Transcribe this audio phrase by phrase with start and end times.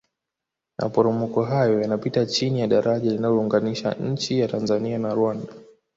[0.77, 5.53] maporomoko hayo yanapita chini ya daraja linalounganisha nchi ya tanzania na rwanda